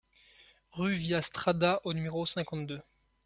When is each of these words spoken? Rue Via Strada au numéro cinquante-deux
Rue 0.71 0.95
Via 0.95 1.21
Strada 1.21 1.79
au 1.83 1.93
numéro 1.93 2.25
cinquante-deux 2.25 2.81